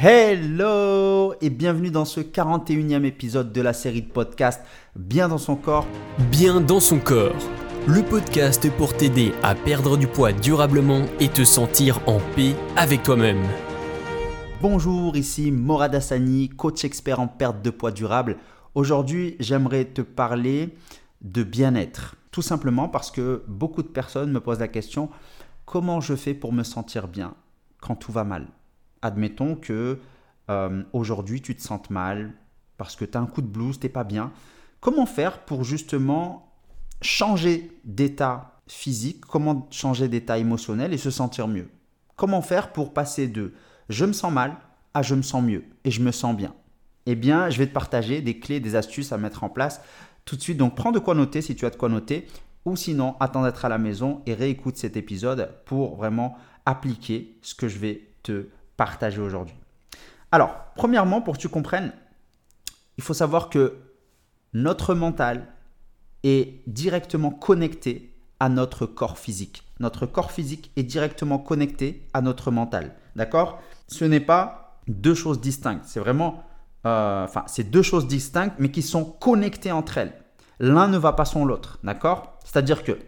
Hello 0.00 1.34
et 1.40 1.50
bienvenue 1.50 1.90
dans 1.90 2.04
ce 2.04 2.20
41e 2.20 3.02
épisode 3.02 3.52
de 3.52 3.60
la 3.60 3.72
série 3.72 4.02
de 4.02 4.08
podcast 4.08 4.62
Bien 4.94 5.26
dans 5.26 5.38
son 5.38 5.56
corps. 5.56 5.88
Bien 6.30 6.60
dans 6.60 6.78
son 6.78 7.00
corps. 7.00 7.34
Le 7.88 8.04
podcast 8.04 8.70
pour 8.76 8.96
t'aider 8.96 9.32
à 9.42 9.56
perdre 9.56 9.96
du 9.96 10.06
poids 10.06 10.32
durablement 10.32 11.02
et 11.18 11.26
te 11.26 11.42
sentir 11.42 11.98
en 12.06 12.20
paix 12.36 12.54
avec 12.76 13.02
toi-même. 13.02 13.42
Bonjour, 14.62 15.16
ici 15.16 15.50
Morad 15.50 15.92
Hassani, 15.96 16.48
coach 16.48 16.84
expert 16.84 17.18
en 17.18 17.26
perte 17.26 17.60
de 17.60 17.70
poids 17.70 17.90
durable. 17.90 18.36
Aujourd'hui, 18.76 19.34
j'aimerais 19.40 19.86
te 19.86 20.02
parler 20.02 20.76
de 21.22 21.42
bien-être. 21.42 22.14
Tout 22.30 22.42
simplement 22.42 22.88
parce 22.88 23.10
que 23.10 23.42
beaucoup 23.48 23.82
de 23.82 23.88
personnes 23.88 24.30
me 24.30 24.38
posent 24.38 24.60
la 24.60 24.68
question 24.68 25.10
comment 25.64 26.00
je 26.00 26.14
fais 26.14 26.34
pour 26.34 26.52
me 26.52 26.62
sentir 26.62 27.08
bien 27.08 27.34
quand 27.80 27.96
tout 27.96 28.12
va 28.12 28.22
mal? 28.22 28.46
Admettons 29.02 29.54
que 29.54 29.98
euh, 30.50 30.82
aujourd'hui 30.92 31.40
tu 31.40 31.54
te 31.54 31.62
sens 31.62 31.88
mal 31.90 32.34
parce 32.76 32.96
que 32.96 33.04
tu 33.04 33.16
as 33.16 33.20
un 33.20 33.26
coup 33.26 33.42
de 33.42 33.46
blues, 33.46 33.78
t'es 33.78 33.88
pas 33.88 34.04
bien. 34.04 34.32
Comment 34.80 35.06
faire 35.06 35.44
pour 35.44 35.64
justement 35.64 36.52
changer 37.02 37.70
d'état 37.84 38.60
physique, 38.68 39.24
comment 39.24 39.66
changer 39.70 40.08
d'état 40.08 40.38
émotionnel 40.38 40.92
et 40.92 40.98
se 40.98 41.10
sentir 41.10 41.48
mieux? 41.48 41.68
Comment 42.16 42.42
faire 42.42 42.72
pour 42.72 42.92
passer 42.92 43.28
de 43.28 43.54
je 43.88 44.04
me 44.04 44.12
sens 44.12 44.32
mal 44.32 44.56
à 44.94 45.02
je 45.02 45.14
me 45.14 45.22
sens 45.22 45.42
mieux 45.42 45.64
et 45.84 45.90
je 45.90 46.02
me 46.02 46.12
sens 46.12 46.36
bien? 46.36 46.54
Eh 47.06 47.14
bien, 47.14 47.48
je 47.48 47.58
vais 47.58 47.66
te 47.66 47.72
partager 47.72 48.20
des 48.20 48.38
clés, 48.38 48.60
des 48.60 48.76
astuces 48.76 49.12
à 49.12 49.18
mettre 49.18 49.42
en 49.42 49.48
place 49.48 49.80
tout 50.24 50.36
de 50.36 50.42
suite. 50.42 50.58
Donc, 50.58 50.74
prends 50.74 50.92
de 50.92 50.98
quoi 50.98 51.14
noter 51.14 51.40
si 51.40 51.56
tu 51.56 51.64
as 51.64 51.70
de 51.70 51.76
quoi 51.76 51.88
noter 51.88 52.26
ou 52.64 52.76
sinon, 52.76 53.14
attends 53.18 53.44
d'être 53.44 53.64
à 53.64 53.70
la 53.70 53.78
maison 53.78 54.20
et 54.26 54.34
réécoute 54.34 54.76
cet 54.76 54.96
épisode 54.96 55.54
pour 55.64 55.96
vraiment 55.96 56.36
appliquer 56.66 57.38
ce 57.40 57.54
que 57.54 57.66
je 57.66 57.78
vais 57.78 58.10
te 58.22 58.48
partager 58.78 59.20
aujourd'hui. 59.20 59.56
Alors, 60.32 60.54
premièrement, 60.76 61.20
pour 61.20 61.36
que 61.36 61.42
tu 61.42 61.50
comprennes, 61.50 61.92
il 62.96 63.04
faut 63.04 63.12
savoir 63.12 63.50
que 63.50 63.76
notre 64.54 64.94
mental 64.94 65.46
est 66.22 66.62
directement 66.66 67.30
connecté 67.30 68.14
à 68.40 68.48
notre 68.48 68.86
corps 68.86 69.18
physique. 69.18 69.64
Notre 69.80 70.06
corps 70.06 70.32
physique 70.32 70.70
est 70.76 70.84
directement 70.84 71.38
connecté 71.38 72.08
à 72.14 72.22
notre 72.22 72.50
mental. 72.50 72.94
D'accord? 73.16 73.60
Ce 73.88 74.04
n'est 74.04 74.20
pas 74.20 74.80
deux 74.86 75.14
choses 75.14 75.40
distinctes. 75.40 75.84
C'est 75.84 76.00
vraiment, 76.00 76.44
euh, 76.86 77.24
enfin, 77.24 77.44
c'est 77.46 77.64
deux 77.64 77.82
choses 77.82 78.06
distinctes, 78.06 78.56
mais 78.58 78.70
qui 78.70 78.82
sont 78.82 79.04
connectées 79.04 79.72
entre 79.72 79.98
elles. 79.98 80.14
L'un 80.60 80.88
ne 80.88 80.98
va 80.98 81.12
pas 81.12 81.24
sans 81.24 81.44
l'autre. 81.44 81.78
D'accord? 81.82 82.38
C'est-à-dire 82.44 82.84
que 82.84 82.98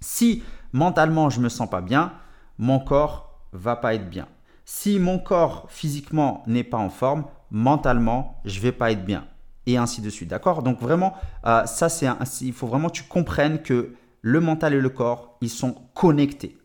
si 0.00 0.42
mentalement 0.72 1.30
je 1.30 1.40
me 1.40 1.48
sens 1.48 1.68
pas 1.68 1.80
bien, 1.80 2.12
mon 2.58 2.78
corps 2.78 3.40
va 3.52 3.76
pas 3.76 3.94
être 3.94 4.08
bien. 4.08 4.28
Si 4.72 5.00
mon 5.00 5.18
corps 5.18 5.66
physiquement 5.68 6.44
n'est 6.46 6.62
pas 6.62 6.76
en 6.76 6.90
forme, 6.90 7.24
mentalement, 7.50 8.40
je 8.44 8.60
vais 8.60 8.70
pas 8.70 8.92
être 8.92 9.04
bien. 9.04 9.26
Et 9.66 9.76
ainsi 9.76 10.00
de 10.00 10.08
suite. 10.08 10.30
D'accord? 10.30 10.62
Donc 10.62 10.80
vraiment, 10.80 11.14
euh, 11.44 11.66
ça 11.66 11.88
c'est 11.88 12.06
il 12.40 12.52
faut 12.52 12.68
vraiment 12.68 12.86
que 12.86 12.94
tu 12.94 13.02
comprennes 13.02 13.62
que 13.62 13.94
le 14.22 14.40
mental 14.40 14.72
et 14.72 14.80
le 14.80 14.88
corps, 14.88 15.36
ils 15.40 15.50
sont 15.50 15.74
connectés. 15.92 16.56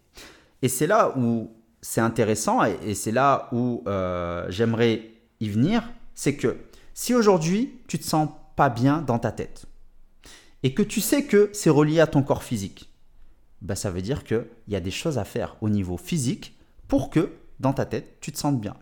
Et 0.61 0.69
c'est 0.69 0.85
là 0.85 1.17
où 1.17 1.51
c'est 1.81 1.99
intéressant 1.99 2.63
et, 2.63 2.93
c'est 2.93 3.11
là 3.11 3.49
où 3.51 3.81
euh, 3.87 4.45
j'aimerais 4.49 5.09
y 5.39 5.49
venir, 5.49 5.89
c'est 6.13 6.35
que 6.35 6.57
si 6.93 7.15
aujourd'hui 7.15 7.81
tu 7.87 7.97
te 7.97 8.05
sens 8.05 8.29
pas 8.55 8.69
bien 8.69 9.01
dans 9.01 9.17
ta 9.17 9.31
tête 9.31 9.65
et 10.61 10.75
que 10.75 10.83
tu 10.83 11.01
sais 11.01 11.23
que 11.23 11.49
c'est 11.53 11.71
relié 11.71 12.01
à 12.01 12.07
ton 12.07 12.21
corps 12.21 12.43
physique, 12.43 12.93
bah 13.63 13.75
ça 13.75 13.89
veut 13.89 14.03
dire 14.03 14.23
qu'il 14.23 14.45
y 14.67 14.75
a 14.75 14.79
des 14.79 14.91
choses 14.91 15.17
à 15.17 15.23
faire 15.23 15.57
au 15.61 15.69
niveau 15.69 15.97
physique 15.97 16.55
pour 16.87 17.09
que 17.09 17.31
dans 17.59 17.73
ta 17.73 17.85
tête, 17.85 18.19
tu 18.21 18.31
te 18.31 18.37
sentes 18.37 18.59
bien. 18.59 18.75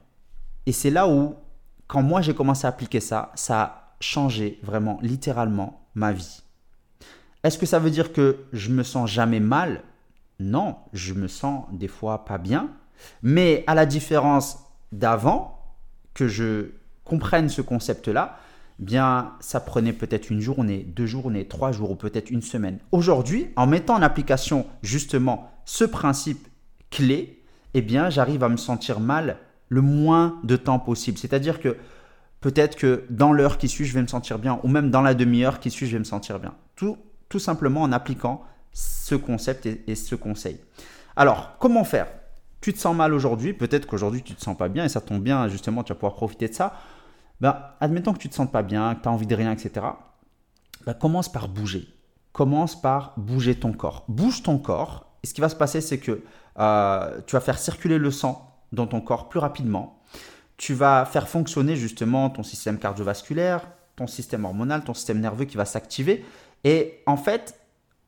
Et 0.65 0.71
c'est 0.71 0.89
là 0.89 1.07
où, 1.07 1.35
quand 1.87 2.01
moi 2.01 2.21
j'ai 2.21 2.33
commencé 2.33 2.65
à 2.65 2.69
appliquer 2.69 2.99
ça, 2.99 3.31
ça 3.35 3.61
a 3.61 3.95
changé 3.99 4.59
vraiment, 4.63 4.99
littéralement, 5.01 5.87
ma 5.95 6.11
vie. 6.11 6.41
Est-ce 7.43 7.57
que 7.57 7.65
ça 7.65 7.79
veut 7.79 7.91
dire 7.91 8.13
que 8.13 8.45
je 8.53 8.69
me 8.69 8.83
sens 8.83 9.09
jamais 9.09 9.39
mal? 9.39 9.83
Non, 10.39 10.77
je 10.93 11.13
me 11.13 11.27
sens 11.27 11.65
des 11.71 11.87
fois 11.87 12.25
pas 12.25 12.37
bien. 12.37 12.69
Mais 13.21 13.63
à 13.67 13.75
la 13.75 13.85
différence 13.85 14.59
d'avant, 14.91 15.59
que 16.13 16.27
je 16.27 16.71
comprenne 17.03 17.49
ce 17.49 17.61
concept-là, 17.61 18.37
bien, 18.79 19.33
ça 19.39 19.59
prenait 19.59 19.93
peut-être 19.93 20.29
une 20.29 20.39
journée, 20.39 20.79
deux 20.83 21.05
journées, 21.05 21.47
trois 21.47 21.71
jours 21.71 21.91
ou 21.91 21.95
peut-être 21.95 22.29
une 22.29 22.41
semaine. 22.41 22.79
Aujourd'hui, 22.91 23.47
en 23.55 23.67
mettant 23.67 23.95
en 23.95 24.01
application 24.01 24.65
justement 24.81 25.51
ce 25.65 25.83
principe 25.83 26.47
clé, 26.91 27.42
eh 27.73 27.81
bien, 27.81 28.09
j'arrive 28.09 28.43
à 28.43 28.49
me 28.49 28.57
sentir 28.57 28.99
mal 28.99 29.37
le 29.69 29.81
moins 29.81 30.39
de 30.43 30.55
temps 30.55 30.79
possible. 30.79 31.17
C'est-à-dire 31.17 31.59
que 31.59 31.77
peut-être 32.41 32.75
que 32.75 33.05
dans 33.09 33.33
l'heure 33.33 33.57
qui 33.57 33.67
suit, 33.67 33.85
je 33.85 33.93
vais 33.93 34.01
me 34.01 34.07
sentir 34.07 34.37
bien, 34.39 34.59
ou 34.63 34.67
même 34.67 34.91
dans 34.91 35.01
la 35.01 35.13
demi-heure 35.13 35.59
qui 35.59 35.71
suit, 35.71 35.87
je 35.87 35.93
vais 35.93 35.99
me 35.99 36.03
sentir 36.03 36.39
bien. 36.39 36.53
Tout, 36.75 36.97
tout 37.29 37.39
simplement 37.39 37.81
en 37.81 37.91
appliquant 37.91 38.43
ce 38.71 39.15
concept 39.15 39.65
et, 39.65 39.95
ce 39.95 40.15
conseil. 40.15 40.59
Alors, 41.15 41.57
comment 41.59 41.83
faire? 41.83 42.07
Tu 42.61 42.73
te 42.73 42.79
sens 42.79 42.95
mal 42.95 43.13
aujourd'hui, 43.13 43.53
peut-être 43.53 43.85
qu'aujourd'hui 43.85 44.23
tu 44.23 44.33
ne 44.33 44.37
te 44.37 44.41
sens 44.41 44.57
pas 44.57 44.69
bien, 44.69 44.85
et 44.85 44.89
ça 44.89 45.01
tombe 45.01 45.21
bien, 45.21 45.47
justement, 45.47 45.83
tu 45.83 45.91
vas 45.91 45.95
pouvoir 45.95 46.15
profiter 46.15 46.47
de 46.47 46.53
ça. 46.53 46.73
Ben, 47.41 47.57
admettons 47.79 48.13
que 48.13 48.19
tu 48.19 48.27
ne 48.27 48.31
te 48.31 48.35
sens 48.35 48.49
pas 48.49 48.63
bien, 48.63 48.95
que 48.95 49.03
tu 49.03 49.09
as 49.09 49.11
envie 49.11 49.27
de 49.27 49.35
rien, 49.35 49.51
etc. 49.51 49.85
Ben, 50.85 50.93
commence 50.93 51.31
par 51.31 51.49
bouger. 51.49 51.87
Commence 52.31 52.79
par 52.79 53.13
bouger 53.17 53.55
ton 53.55 53.73
corps. 53.73 54.05
Bouge 54.07 54.43
ton 54.43 54.57
corps. 54.57 55.12
Et 55.23 55.27
ce 55.27 55.33
qui 55.33 55.41
va 55.41 55.49
se 55.49 55.55
passer, 55.55 55.81
c'est 55.81 55.97
que 55.97 56.21
euh, 56.59 57.21
tu 57.25 57.35
vas 57.35 57.41
faire 57.41 57.57
circuler 57.57 57.97
le 57.97 58.11
sang 58.11 58.53
dans 58.71 58.87
ton 58.87 59.01
corps 59.01 59.29
plus 59.29 59.39
rapidement. 59.39 60.01
Tu 60.57 60.73
vas 60.73 61.05
faire 61.05 61.27
fonctionner 61.27 61.75
justement 61.75 62.29
ton 62.29 62.43
système 62.43 62.77
cardiovasculaire, 62.77 63.67
ton 63.95 64.07
système 64.07 64.45
hormonal, 64.45 64.83
ton 64.83 64.93
système 64.93 65.19
nerveux 65.19 65.45
qui 65.45 65.57
va 65.57 65.65
s'activer. 65.65 66.25
Et 66.63 67.01
en 67.05 67.17
fait, 67.17 67.59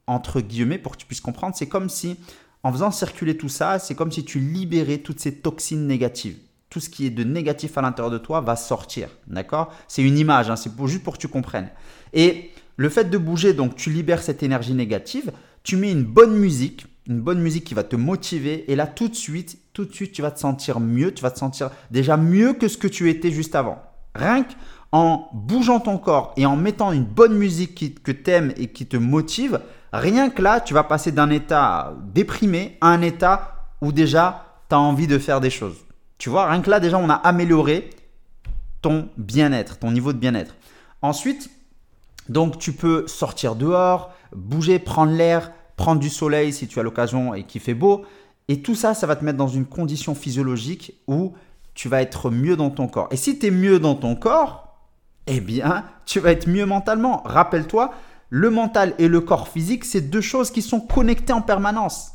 entre 0.08 0.42
guillemets, 0.42 0.78
pour 0.78 0.94
que 0.94 0.98
tu 0.98 1.06
puisses 1.06 1.22
comprendre, 1.22 1.56
c'est 1.56 1.68
comme 1.68 1.90
si, 1.90 2.18
en 2.64 2.72
faisant 2.72 2.92
circuler 2.92 3.38
tout 3.38 3.50
ça, 3.50 3.80
c'est 3.80 3.96
comme 3.96 4.12
si 4.12 4.26
tu 4.26 4.40
libérais 4.40 5.00
toutes 5.00 5.20
ces 5.20 5.36
toxines 5.36 5.88
négatives. 5.88 6.38
Tout 6.70 6.80
ce 6.80 6.90
qui 6.90 7.06
est 7.06 7.12
de 7.12 7.24
négatif 7.24 7.78
à 7.78 7.82
l'intérieur 7.82 8.12
de 8.12 8.18
toi 8.18 8.42
va 8.42 8.56
sortir. 8.56 9.10
D'accord? 9.28 9.72
C'est 9.88 10.02
une 10.02 10.18
image, 10.18 10.50
hein, 10.50 10.56
c'est 10.56 10.72
juste 10.86 11.04
pour 11.04 11.14
que 11.14 11.20
tu 11.20 11.28
comprennes. 11.28 11.70
Et 12.14 12.52
le 12.76 12.90
fait 12.90 13.06
de 13.06 13.18
bouger, 13.18 13.54
donc 13.54 13.76
tu 13.76 13.90
libères 13.90 14.22
cette 14.22 14.44
énergie 14.44 14.74
négative, 14.74 15.32
tu 15.64 15.78
mets 15.78 15.92
une 15.92 16.04
bonne 16.04 16.36
musique, 16.36 16.86
une 17.08 17.22
bonne 17.22 17.40
musique 17.40 17.66
qui 17.66 17.74
va 17.74 17.84
te 17.84 17.96
motiver. 17.96 18.72
Et 18.72 18.76
là, 18.76 18.88
tout 18.88 19.08
de 19.08 19.16
suite, 19.16 19.60
tout 19.74 19.86
de 19.86 19.94
suite, 19.94 20.12
tu 20.12 20.22
vas 20.22 20.32
te 20.32 20.40
sentir 20.40 20.80
mieux. 20.80 21.14
Tu 21.14 21.22
vas 21.22 21.32
te 21.32 21.40
sentir 21.40 21.70
déjà 21.92 22.18
mieux 22.18 22.54
que 22.54 22.68
ce 22.68 22.78
que 22.78 22.88
tu 22.88 23.10
étais 23.10 23.32
juste 23.32 23.56
avant. 23.56 23.82
Rien 24.16 24.44
qu'en 24.44 25.30
bougeant 25.34 25.80
ton 25.80 25.98
corps 25.98 26.34
et 26.38 26.46
en 26.46 26.56
mettant 26.56 26.92
une 26.92 27.04
bonne 27.04 27.36
musique 27.36 27.76
qui, 27.76 27.94
que 27.94 28.12
tu 28.12 28.32
aimes 28.32 28.54
et 28.58 28.68
qui 28.68 28.86
te 28.86 28.98
motive, 28.98 29.60
rien 29.94 30.30
que 30.30 30.42
là, 30.42 30.62
tu 30.62 30.74
vas 30.74 30.84
passer 30.84 31.12
d'un 31.12 31.30
état 31.30 31.94
déprimé 32.14 32.78
à 32.82 32.88
un 32.88 33.02
état 33.02 33.68
où 33.82 33.92
déjà 33.92 34.46
tu 34.70 34.76
as 34.76 34.80
envie 34.80 35.08
de 35.08 35.20
faire 35.20 35.42
des 35.42 35.50
choses. 35.50 35.78
Tu 36.18 36.30
vois, 36.30 36.50
rien 36.50 36.62
que 36.62 36.70
là, 36.70 36.80
déjà, 36.80 36.98
on 36.98 37.10
a 37.10 37.16
amélioré 37.16 37.90
ton 38.82 39.10
bien-être, 39.18 39.78
ton 39.78 39.92
niveau 39.92 40.14
de 40.14 40.18
bien-être. 40.18 40.56
Ensuite, 41.02 41.50
donc, 42.30 42.58
tu 42.58 42.72
peux 42.72 43.08
sortir 43.08 43.56
dehors, 43.56 44.12
bouger, 44.36 44.80
prendre 44.80 45.12
l'air, 45.12 45.52
prendre 45.76 46.00
du 46.00 46.10
soleil 46.10 46.54
si 46.54 46.68
tu 46.68 46.80
as 46.80 46.84
l'occasion 46.84 47.34
et 47.34 47.44
qu'il 47.44 47.62
fait 47.62 47.74
beau. 47.74 48.06
Et 48.48 48.62
tout 48.62 48.76
ça, 48.76 48.94
ça 48.94 49.08
va 49.08 49.16
te 49.16 49.26
mettre 49.26 49.38
dans 49.38 49.48
une 49.48 49.66
condition 49.66 50.16
physiologique 50.16 51.02
où 51.08 51.34
tu 51.74 51.90
vas 51.90 52.02
être 52.02 52.30
mieux 52.30 52.56
dans 52.56 52.70
ton 52.70 52.88
corps. 52.88 53.08
Et 53.12 53.18
si 53.18 53.38
tu 53.40 53.48
es 53.48 53.52
mieux 53.52 53.80
dans 53.80 53.96
ton 53.96 54.16
corps, 54.16 54.78
eh 55.28 55.40
bien, 55.40 55.84
tu 56.06 56.20
vas 56.20 56.32
être 56.32 56.48
mieux 56.48 56.66
mentalement. 56.66 57.22
Rappelle-toi, 57.26 57.92
le 58.30 58.50
mental 58.50 58.94
et 59.00 59.08
le 59.08 59.22
corps 59.22 59.48
physique, 59.48 59.86
c'est 59.86 60.02
deux 60.02 60.22
choses 60.22 60.52
qui 60.52 60.62
sont 60.62 60.80
connectées 60.80 61.34
en 61.34 61.42
permanence. 61.42 62.12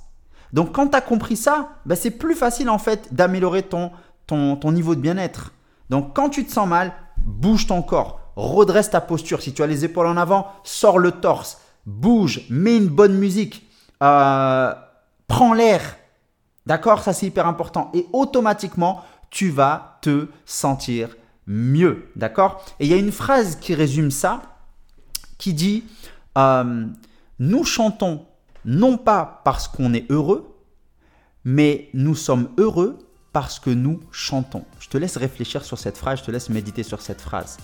Donc 0.52 0.72
quand 0.72 0.88
tu 0.88 0.96
as 0.96 1.00
compris 1.00 1.36
ça, 1.36 1.70
bah, 1.86 1.96
c'est 1.96 2.10
plus 2.10 2.34
facile 2.34 2.70
en 2.70 2.78
fait 2.78 3.14
d'améliorer 3.14 3.62
ton, 3.62 3.90
ton, 4.26 4.56
ton 4.56 4.72
niveau 4.72 4.94
de 4.94 5.00
bien-être. 5.00 5.52
Donc 5.90 6.14
quand 6.14 6.28
tu 6.28 6.44
te 6.44 6.52
sens 6.52 6.68
mal, 6.68 6.92
bouge 7.24 7.66
ton 7.66 7.82
corps, 7.82 8.20
redresse 8.36 8.90
ta 8.90 9.00
posture. 9.00 9.42
Si 9.42 9.52
tu 9.52 9.62
as 9.62 9.66
les 9.66 9.84
épaules 9.84 10.06
en 10.06 10.16
avant, 10.16 10.48
sors 10.64 10.98
le 10.98 11.12
torse 11.12 11.60
bouge, 11.86 12.42
mets 12.50 12.76
une 12.76 12.88
bonne 12.88 13.18
musique, 13.18 13.66
euh, 14.02 14.74
prends 15.26 15.54
l'air. 15.54 15.96
D'accord? 16.66 17.02
Ça, 17.02 17.12
c'est 17.12 17.26
hyper 17.26 17.46
important. 17.46 17.90
Et 17.94 18.06
automatiquement, 18.12 19.04
tu 19.30 19.50
vas 19.50 19.98
te 20.02 20.28
sentir 20.44 21.16
mieux. 21.46 22.10
D'accord? 22.16 22.64
Et 22.78 22.86
il 22.86 22.90
y 22.90 22.94
a 22.94 22.98
une 22.98 23.12
phrase 23.12 23.56
qui 23.56 23.74
résume 23.74 24.10
ça, 24.10 24.42
qui 25.38 25.54
dit, 25.54 25.84
euh, 26.38 26.86
nous 27.38 27.64
chantons 27.64 28.26
non 28.64 28.98
pas 28.98 29.40
parce 29.44 29.68
qu'on 29.68 29.94
est 29.94 30.10
heureux, 30.10 30.54
mais 31.44 31.88
nous 31.94 32.14
sommes 32.14 32.50
heureux 32.58 32.98
parce 33.32 33.58
que 33.58 33.70
nous 33.70 34.00
chantons. 34.10 34.64
Je 34.80 34.88
te 34.88 34.98
laisse 34.98 35.16
réfléchir 35.16 35.64
sur 35.64 35.78
cette 35.78 35.96
phrase, 35.96 36.20
je 36.20 36.24
te 36.24 36.30
laisse 36.30 36.50
méditer 36.50 36.82
sur 36.82 37.00
cette 37.00 37.20
phrase. 37.20 37.58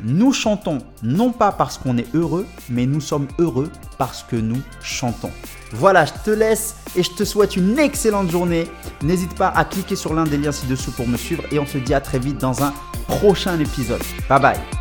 Nous 0.00 0.32
chantons 0.32 0.78
non 1.02 1.32
pas 1.32 1.52
parce 1.52 1.78
qu'on 1.78 1.98
est 1.98 2.14
heureux, 2.14 2.46
mais 2.70 2.86
nous 2.86 3.00
sommes 3.00 3.26
heureux 3.38 3.70
parce 3.98 4.22
que 4.22 4.36
nous 4.36 4.60
chantons. 4.82 5.30
Voilà, 5.72 6.04
je 6.04 6.12
te 6.24 6.30
laisse 6.30 6.76
et 6.96 7.02
je 7.02 7.10
te 7.10 7.24
souhaite 7.24 7.56
une 7.56 7.78
excellente 7.78 8.30
journée. 8.30 8.66
N'hésite 9.02 9.34
pas 9.34 9.48
à 9.48 9.64
cliquer 9.64 9.96
sur 9.96 10.14
l'un 10.14 10.24
des 10.24 10.38
liens 10.38 10.52
ci-dessous 10.52 10.92
pour 10.92 11.08
me 11.08 11.16
suivre 11.16 11.42
et 11.50 11.58
on 11.58 11.66
se 11.66 11.78
dit 11.78 11.94
à 11.94 12.00
très 12.00 12.18
vite 12.18 12.38
dans 12.38 12.62
un 12.62 12.72
prochain 13.06 13.58
épisode. 13.58 14.02
Bye 14.28 14.40
bye 14.40 14.77